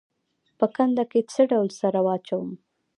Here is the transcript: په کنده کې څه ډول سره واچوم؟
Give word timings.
په 0.57 0.65
کنده 0.75 1.03
کې 1.11 1.19
څه 1.31 1.41
ډول 1.51 1.69
سره 1.81 1.99
واچوم؟ 2.05 2.47